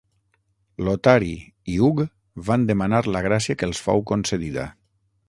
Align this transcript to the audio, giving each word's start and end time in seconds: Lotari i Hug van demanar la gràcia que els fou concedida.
Lotari 0.87 1.35
i 1.73 1.75
Hug 1.83 2.01
van 2.47 2.65
demanar 2.71 3.03
la 3.17 3.21
gràcia 3.27 3.59
que 3.61 3.69
els 3.71 3.83
fou 3.89 4.03
concedida. 4.15 4.65